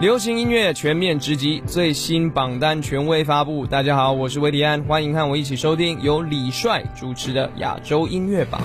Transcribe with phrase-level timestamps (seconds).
[0.00, 3.66] 流行音乐全面直击，最新榜单权威发布。
[3.66, 8.62] 大家好，我是维迪安，欢迎和我一起收听由李帅主持的亚洲音乐榜。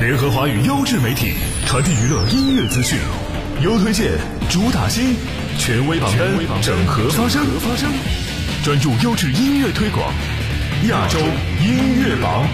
[0.00, 1.34] 联合华语优质媒体，
[1.66, 2.98] 传递娱乐音乐资讯，
[3.62, 4.18] 优推荐，
[4.48, 5.14] 主打新，
[5.58, 7.44] 权威榜单，整合发声，
[8.64, 10.14] 专注优质音乐推广，
[10.88, 11.18] 亚洲
[11.60, 12.48] 音乐榜。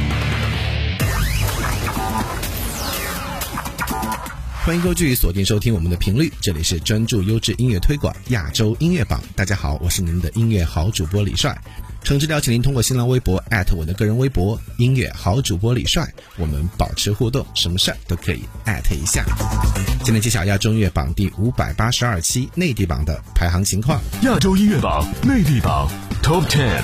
[4.64, 9.22] 欢迎继续锁定收听我们的频率，这里是专注优质音乐推广亚洲音乐榜。
[9.36, 11.56] 大家好，我是您的音乐好主播李帅。
[12.06, 13.42] 诚挚邀请您通过新浪微博
[13.76, 19.24] 我的个人微博“音乐好主播李帅”，我们保持互动，什么事儿都可以艾特一下。
[20.04, 24.00] 今天揭晓亚洲音乐榜第五百八十二期内地榜的排行情况。
[24.22, 25.90] 亚洲音乐榜内地榜
[26.22, 26.80] Top Ten，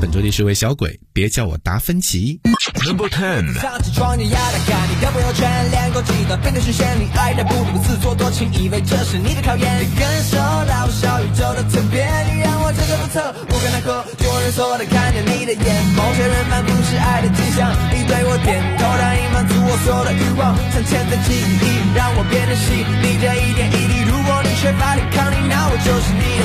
[0.00, 2.38] 本周第十位小鬼，别叫我达芬奇。
[2.86, 3.50] Number Ten。
[3.60, 9.66] 早起床就压的看你的朋友圈，连勾记得变得实现你爱的不如自作多情，以为这是你的考验。
[9.82, 13.18] 你感受到小宇宙的特别，你让我这个不测，
[13.50, 14.06] 无可奈何。
[14.22, 15.66] 做人所的看着你的眼，
[15.98, 17.66] 某些人仿佛是爱的迹象。
[17.90, 21.66] 你对我点头，答应满足我所有的欲望，像潜在记忆，
[21.98, 23.18] 让我变得细腻。
[23.18, 26.44] 这一点一滴，如果你缺乏抵抗力，那我就是你的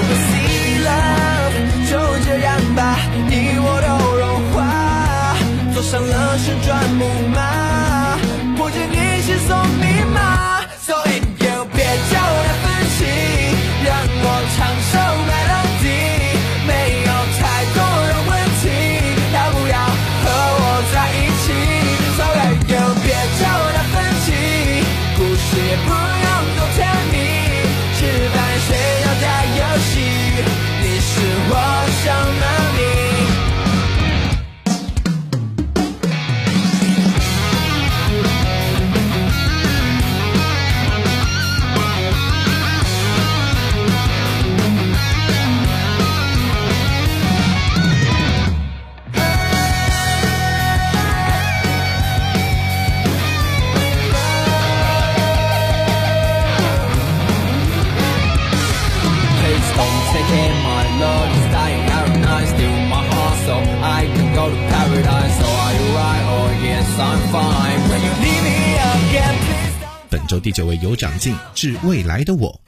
[70.39, 72.59] 第九位有长进，致未来的我。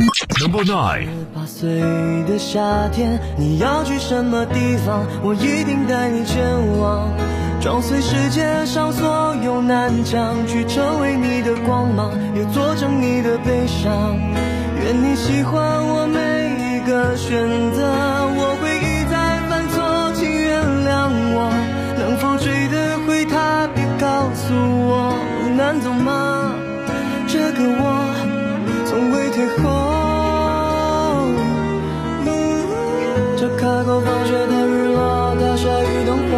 [0.42, 1.08] Number Nine。
[1.34, 1.82] 八岁
[2.28, 5.06] 的夏天，你要去什么地方？
[5.24, 6.44] 我一定带你前
[6.80, 7.10] 往，
[7.62, 14.18] 撞碎世界上所有南墙，去成为你的光芒，也做成你的悲伤。
[14.84, 16.20] 愿你喜欢我每
[16.60, 17.32] 一个选
[17.74, 17.82] 择，
[18.36, 21.50] 我会一再犯错，请原谅我。
[21.98, 23.68] 能否追得回他？
[23.74, 26.25] 别告诉我，路难走吗？
[29.36, 29.68] 从未退后。
[33.38, 36.34] 这开口放学的日落，大鲨鱼灯火，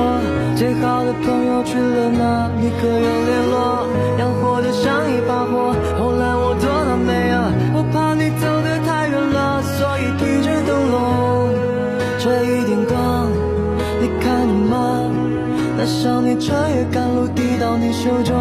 [0.55, 2.71] 最好的朋友去了哪里？
[2.81, 3.87] 可有联络？
[4.17, 10.97] 要活得像一把火，后来我躲到没了，我怕你走得太远了，所以提着灯笼。
[12.17, 13.29] 这一点光，
[14.01, 14.75] 你看见吗？
[15.77, 18.33] 那少年穿越赶路，递到你手中，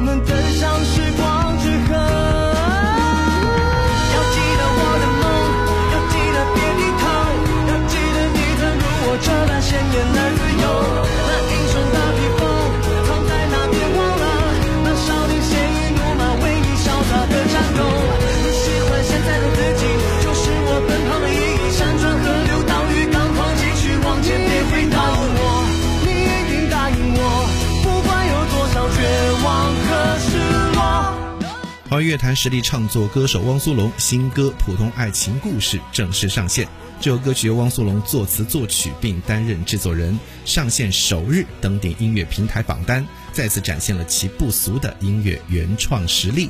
[0.00, 0.39] 我们。
[32.00, 36.66] 华乐坛实力唱作歌手汪苏泷新歌《普通爱情故事》正式上线。
[36.98, 40.18] 这首歌曲由汪苏泷作词作曲，并担任制作人。
[40.46, 46.48] 上线首日登顶音乐平台榜单，再次展现了其不俗的音乐原创实力。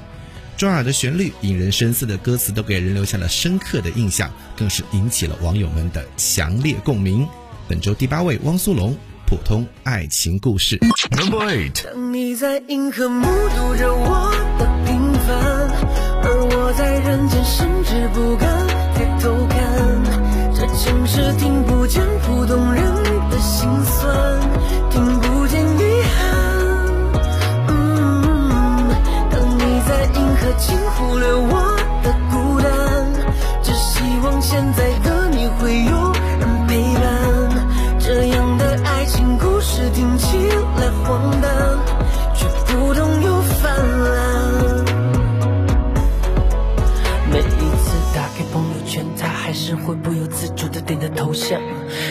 [0.56, 7.26] 抓耳的旋律、引人深思的歌词，都给人留下了深刻的印象，更是引起了网友们的强烈共鸣。
[7.66, 8.96] 本周第八位，汪苏泷。
[9.26, 10.76] 普通爱情故事。
[11.12, 11.84] Number eight。
[11.84, 14.69] 当你在银河目睹着我的
[15.30, 15.70] 平凡，
[16.24, 18.48] 而我在人间甚至不敢
[18.94, 19.58] 抬头看。
[20.52, 22.82] 这城市听不见普通人
[23.30, 24.40] 的心酸，
[24.90, 26.18] 听不见遗憾。
[27.68, 28.90] 嗯，
[29.30, 32.68] 当你在银河轻忽略我的孤单，
[33.62, 35.99] 只希望现在的你会有
[49.70, 51.60] 人会不由自主的点的头像，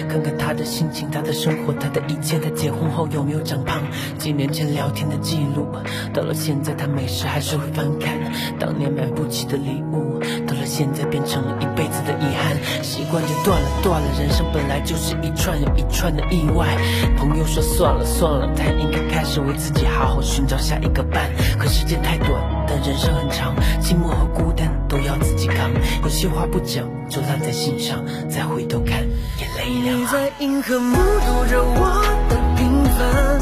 [0.08, 2.40] 看看他的心情、他的生活、他的一切。
[2.40, 3.82] 他结婚后有没有长胖？
[4.18, 5.68] 几年前聊天的记录，
[6.14, 8.18] 到了现在他没事还是会翻看。
[8.58, 12.56] 当年买不起的礼物，到了现在变成了一辈子的遗憾。
[12.82, 14.08] 习惯就断了，断了。
[14.18, 16.78] 人生本来就是一串又一串的意外。
[17.18, 21.30] 朋友说算了算了，他应该开始为自己好好寻找下一个伴。
[21.58, 22.30] 可时间太短，
[22.66, 25.70] 但人生很长，寂寞和孤单都要自己扛。
[26.04, 29.00] 有些话不讲，就烂在心上，再回头看，
[29.40, 30.00] 眼泪一两行。
[30.00, 33.42] 你在银河目睹着我的平凡，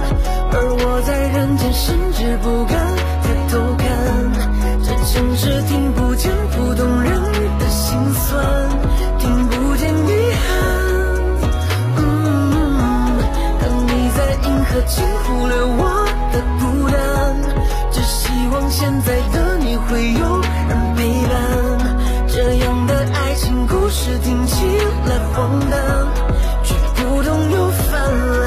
[0.53, 3.85] 而我在人间甚至不敢抬头看。
[4.81, 7.11] 这城市听不见普通人
[7.59, 8.69] 的心酸，
[9.19, 10.47] 听不见遗憾。
[11.97, 13.19] 嗯，
[13.59, 17.35] 当你在银河轻抚了我的孤单，
[17.91, 20.36] 只希望现在的你会有
[25.07, 25.79] 起来荒诞，
[26.63, 27.97] 却不懂又泛
[28.41, 28.43] 滥。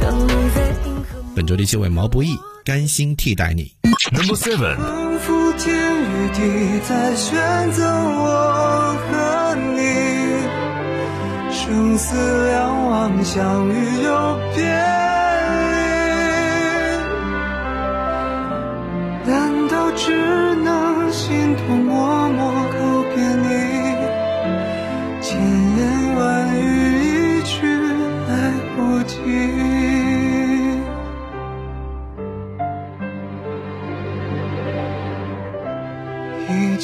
[0.00, 1.22] 当你在银河。
[1.36, 3.72] 本周第七位，毛不易，甘心替代你。
[4.10, 4.76] Number seven。
[4.76, 5.72] 仿佛天
[6.02, 9.80] 与地在选择我和你，
[11.52, 12.16] 生死
[12.48, 14.64] 两忘，相遇又别
[19.24, 19.30] 离。
[19.30, 20.10] 难道只
[20.56, 23.81] 能心痛默默告别你？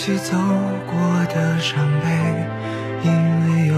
[0.08, 0.38] 起走
[0.86, 0.96] 过
[1.34, 2.08] 的伤悲，
[3.04, 3.12] 因
[3.44, 3.74] 为有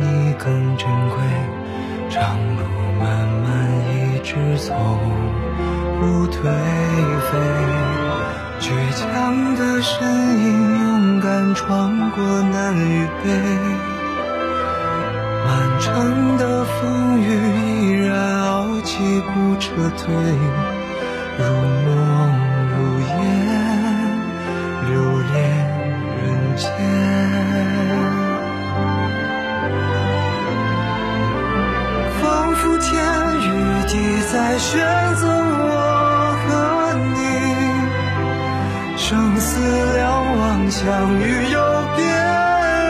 [0.00, 1.16] 你更珍贵。
[2.10, 2.64] 长路
[2.98, 3.06] 漫
[3.44, 3.48] 漫，
[3.94, 4.74] 一直走
[6.00, 7.38] 不颓废。
[8.58, 10.02] 倔强的身
[10.42, 13.30] 影，勇敢闯过南与北。
[15.46, 15.46] 漫
[15.78, 15.94] 长
[16.38, 17.30] 的风雨，
[17.70, 20.12] 依然傲气不撤退。
[21.38, 21.44] 如
[21.86, 21.87] 梦
[33.88, 33.96] 与地
[34.30, 34.78] 在选
[35.16, 36.48] 择我和
[37.14, 37.16] 你，
[38.98, 39.48] 生死
[39.94, 39.98] 两
[40.38, 40.84] 忘，相
[41.18, 41.58] 遇又
[41.96, 42.04] 别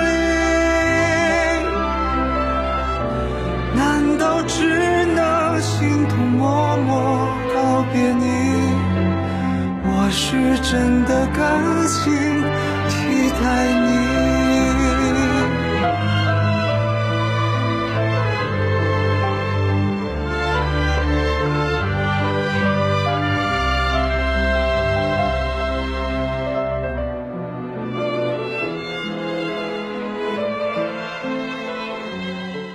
[0.05, 0.07] 离。
[3.77, 3.79] 难
[4.19, 8.27] 道只能心痛默默告别你？
[9.85, 11.39] 我是真的甘
[11.87, 12.03] 心
[12.89, 13.45] 替代
[13.87, 14.08] 你。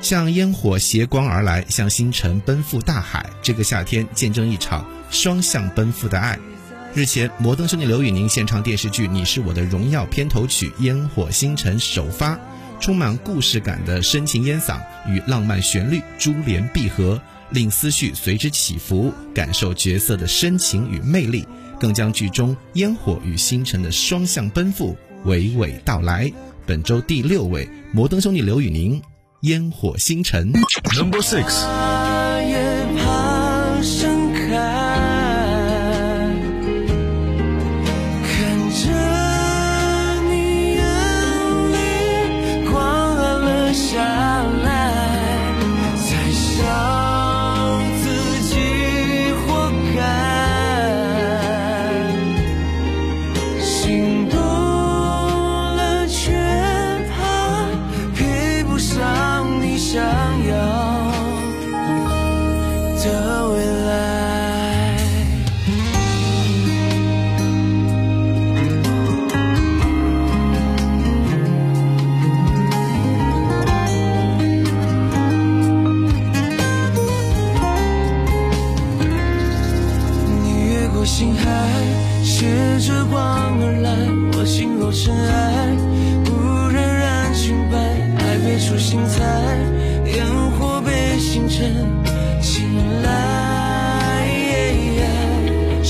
[0.04, 3.26] 像烟火斜光而来，像星辰奔赴大海。
[3.42, 6.38] 这个夏天，见证一场双向奔赴的爱。
[6.94, 12.38] 日前，摩登兄弟刘宇宁献唱电视剧《你是我的荣耀》片头曲《烟火星辰》首发，
[12.82, 21.48] 充满故事感的深情烟嗓与浪漫旋律珠联璧合，令思绪随之起伏，感受角色的深情与魅力，
[21.80, 26.30] 更将剧中烟火与星辰的双向奔赴娓娓道来。
[26.66, 29.00] 本周第六位，摩登兄弟刘宇宁，
[29.44, 30.54] 《烟火星辰》。
[30.98, 32.23] Number six。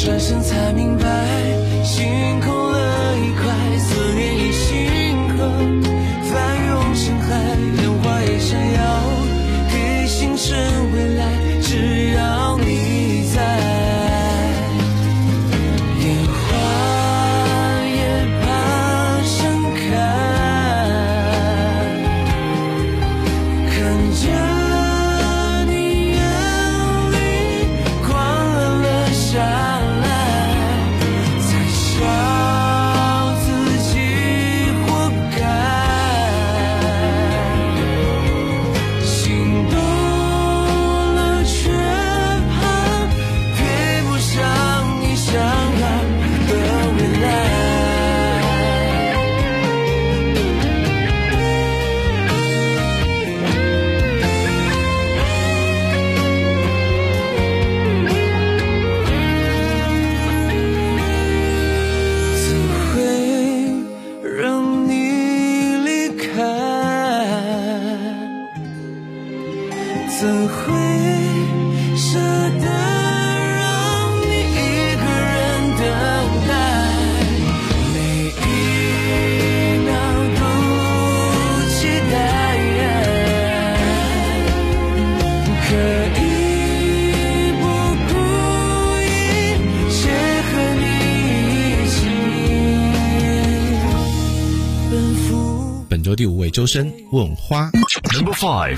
[0.06, 1.06] 转身才明白
[1.82, 2.06] 心
[2.42, 2.53] 空
[96.16, 97.72] 第五位周深问花
[98.14, 98.78] number five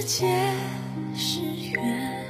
[0.00, 0.54] 世界
[1.14, 2.24] 是圆。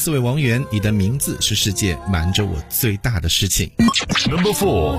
[0.00, 3.70] 四位王源你的名字是世界瞒着我最大的事情。
[4.30, 4.98] Number four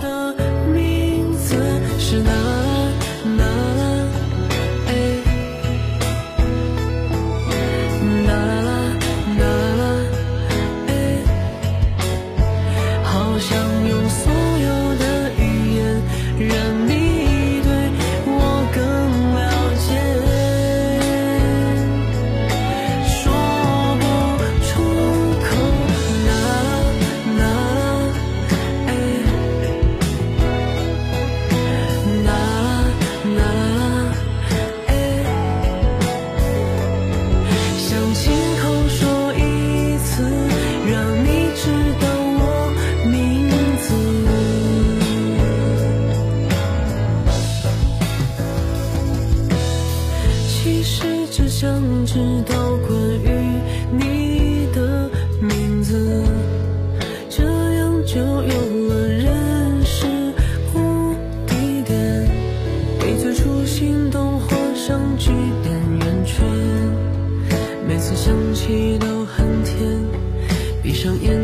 [68.23, 69.79] 想起都很甜，
[70.83, 71.40] 闭上眼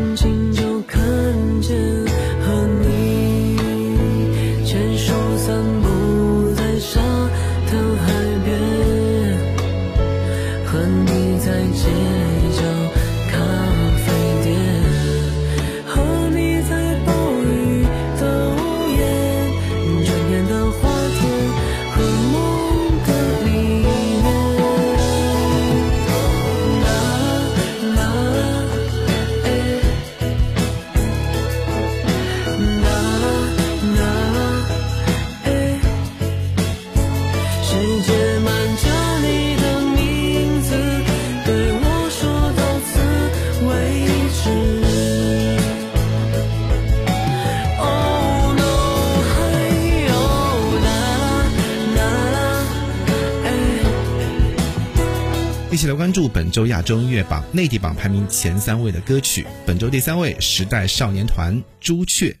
[55.70, 59.46] 一起来关注本周亚洲音乐榜内地榜排名前三位的歌曲。
[59.64, 62.34] 本周第三位，时代少年团《朱雀》。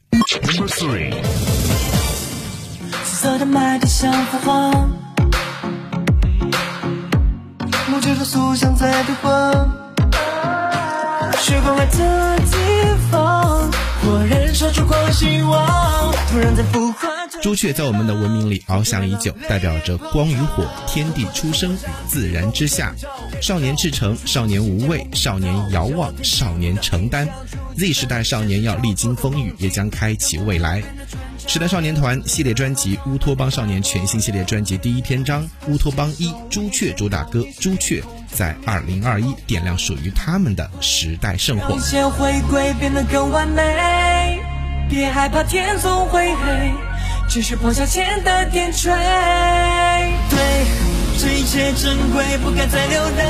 [0.56, 1.14] Number three.
[8.18, 9.28] 紫色的麦田像幅画，木质的塑像在对话。
[11.40, 12.56] 血管外的地
[13.10, 13.70] 方，
[14.02, 17.40] 我燃烧出光希望，突然在孵化着。
[17.40, 21.78] 朱雀在我们的文明里翱翔已久，代表着光与火、天地初生与
[22.08, 22.92] 自然之下。
[23.40, 27.28] 少年赤诚，少年无畏，少年遥望，少年承担。
[27.76, 30.82] Z 时代少年要历经风雨，也将开启未来。
[31.48, 41.80] 时代少年团系列专辑《乌托邦少年》全新系列专辑第一篇章《乌托邦一朱雀》主打歌《朱雀》在二零二一点亮属于他们的时代圣火一。
[41.80, 44.38] 切回归变得更完美，
[44.90, 46.70] 别害怕天总会黑，
[47.30, 48.90] 只是放下前的点缀。
[50.28, 50.66] 对，
[51.18, 53.24] 这一切珍贵，不该再流泪。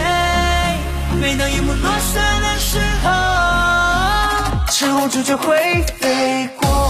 [1.20, 5.56] 每当夜幕落下的时候，赤红朱雀会
[6.00, 6.87] 飞过。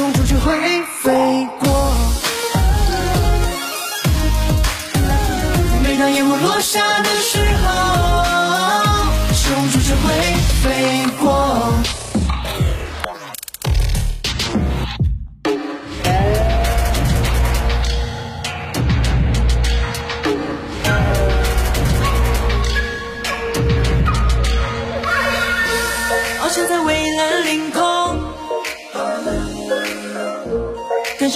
[0.00, 1.92] 终究会飞过。
[5.82, 7.39] 每当夜幕落下的时，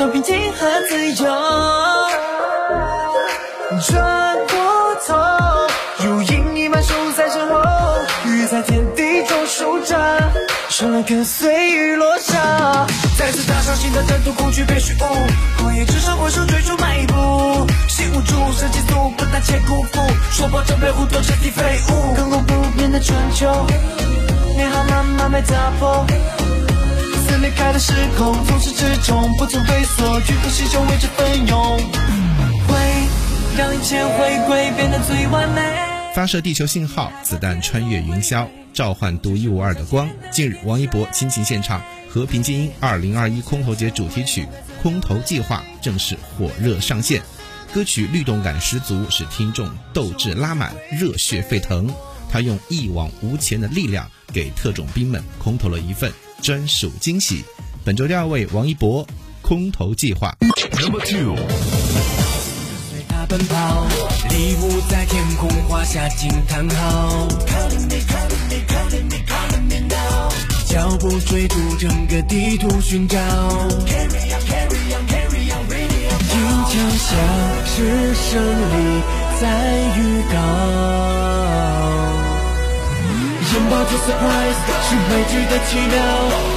[0.05, 1.31] 感受平静和自由。
[3.81, 5.15] 转过头，
[6.05, 7.63] 如影已满树在身后，
[8.27, 10.31] 雨在天地中舒展，
[10.69, 12.87] 生了跟随雨落下。
[13.19, 15.07] 再次踏上新的征途，恐惧被虚无，
[15.59, 20.01] 狂野之上挥手追逐迈步，心无助，神激素不胆且辜负，
[20.33, 23.47] 说破这被胡多彻底废物，亘古不变的春秋，
[24.57, 26.05] 美好慢慢被打破。
[27.35, 31.79] 撕裂开的时空，从始至终不曾退缩，举头心胸为之奋勇，
[32.69, 32.77] 会
[33.59, 35.61] 让一切回归变得最完美。
[36.15, 40.09] 发射地球信号，子弹穿越云霄，召唤独一无二的光。
[40.31, 42.71] 近日，王一博亲情献唱《和平精英》
[43.37, 44.43] 2021空投节主题曲
[44.81, 47.21] 《空投计划》正式火热上线。
[47.75, 51.93] 歌曲律动感十足，使听众斗志拉满，热血沸腾。
[52.31, 56.13] 他用一往无前的力量，给特种兵们空投了一份
[56.45, 57.43] 专属惊喜。
[57.83, 59.03] 本周第二位，王一博
[59.41, 60.31] 《空投计划》。
[60.79, 61.35] Number two.
[62.91, 63.87] 随他奔跑，
[64.29, 67.27] 礼物在天空画下惊叹号。
[70.67, 73.17] 脚步追逐整个地图寻找，
[73.87, 73.97] 听
[76.69, 77.17] 枪响
[77.65, 79.03] 是胜利
[79.41, 80.35] 在预告。
[83.55, 85.95] 拥抱着 surprise 是未知的奇妙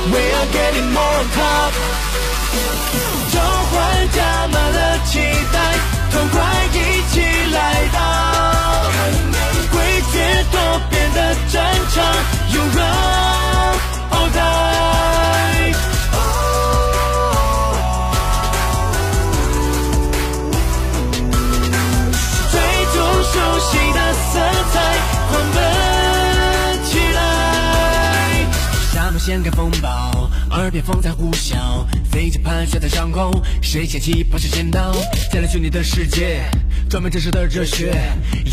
[0.09, 1.71] ，We are getting more top。
[3.31, 3.75] 召唤
[4.11, 5.19] 加满了期
[5.53, 5.55] 待，
[6.11, 6.35] 痛快
[6.73, 6.75] 一
[7.11, 7.15] 起
[7.53, 7.55] 来
[7.93, 7.99] 到，
[9.71, 9.75] 诡
[10.11, 10.15] 谲
[10.51, 10.55] 多
[10.89, 11.17] 变的
[11.51, 11.55] 战
[11.93, 11.95] 场
[12.51, 13.77] ，，you run
[14.09, 15.75] all day。
[29.27, 33.29] 掀开风暴，耳边风在呼啸，飞机盘旋在上空，
[33.61, 34.93] 谁掀起抛下剪刀，
[35.29, 36.45] 再来去你的世界，
[36.89, 37.93] 装满真实的热血。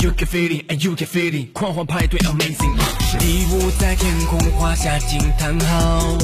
[0.02, 2.74] You can feel it and you can feel it，狂欢派对 amazing，
[3.20, 6.18] 礼物在天空画下惊叹号。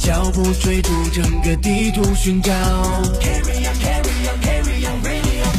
[0.00, 2.52] 脚步追逐整个地图寻找，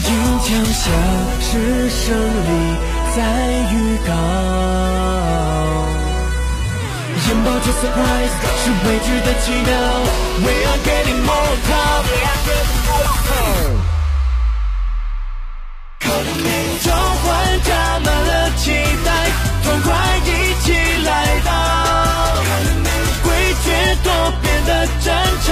[0.05, 0.89] 音枪下
[1.41, 3.21] 是胜利在
[3.71, 4.11] 预告，
[7.27, 9.67] 拥抱着 surprise 是未知的奇妙
[10.41, 12.05] ，We are getting more top。
[16.81, 17.27] 召唤
[17.63, 17.69] 加
[17.99, 18.63] 满了期
[19.03, 19.07] 待，
[19.63, 19.87] 痛快
[20.25, 20.27] 一
[20.63, 20.67] 起
[21.03, 21.09] 来
[21.43, 21.49] 到，
[23.23, 23.27] 诡
[23.65, 23.67] 谲
[24.03, 24.07] 多
[24.41, 24.69] 变的
[25.03, 25.07] 战
[25.45, 25.47] 场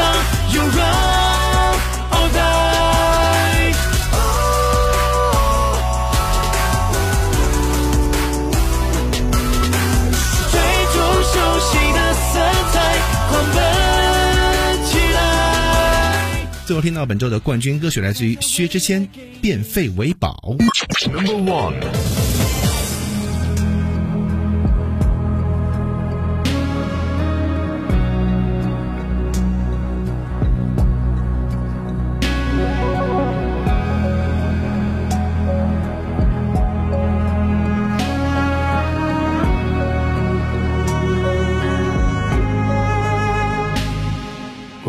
[16.78, 19.02] 后听到本周的冠军歌曲来自于薛之谦，
[19.42, 20.38] 《变废为宝》。
[21.12, 21.74] Number one.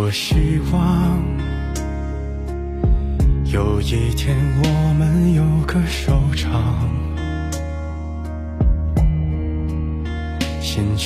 [0.01, 0.48] 我希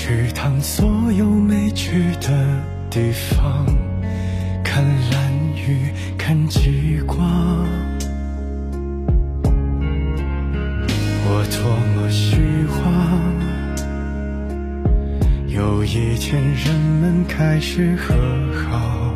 [0.04, 2.60] 去趟所有没去的
[2.90, 3.64] 地方，
[4.64, 7.16] 看蓝雨，看极光。
[11.24, 11.62] 我多
[11.94, 12.34] 么希
[12.74, 12.82] 望。
[15.46, 18.12] 有一天，人们开始和
[18.58, 19.14] 好，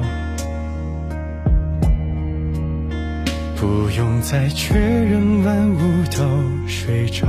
[3.56, 5.80] 不用再确认万物
[6.16, 6.22] 都
[6.68, 7.26] 睡着，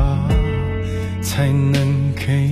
[1.24, 2.52] 才能给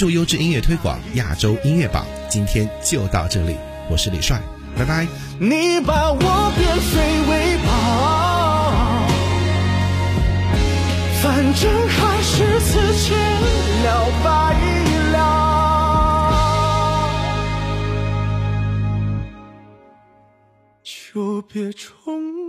[0.00, 3.54] 注优质音乐推广，亚洲音乐榜，今天就到这里，
[3.90, 4.40] 我是李帅，
[4.74, 5.06] 拜拜。
[5.38, 7.70] 你把我变废为宝，
[11.20, 13.12] 反正还是此前
[13.84, 14.56] 了白
[15.12, 15.18] 了，
[20.82, 22.39] 就别重